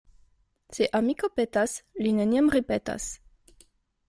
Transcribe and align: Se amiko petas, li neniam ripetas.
Se 0.77 0.87
amiko 0.99 1.29
petas, 1.41 1.75
li 2.07 2.15
neniam 2.21 2.51
ripetas. 2.57 3.07